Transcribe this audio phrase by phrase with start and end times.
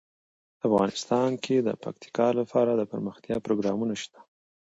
[0.67, 4.19] افغانستان کې د پکتیکا لپاره دپرمختیا پروګرامونه شته.